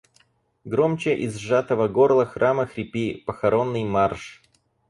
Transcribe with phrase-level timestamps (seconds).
[0.65, 4.41] Громче из сжатого горла храма хрипи, похоронный марш!